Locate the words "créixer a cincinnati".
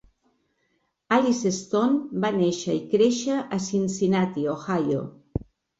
2.95-4.51